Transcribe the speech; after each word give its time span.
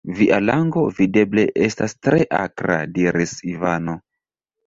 Via 0.19 0.37
lango, 0.43 0.83
videble, 0.99 1.43
estas 1.67 1.93
tre 2.07 2.21
akra, 2.39 2.79
diris 2.97 3.35
Ivano. 3.53 3.97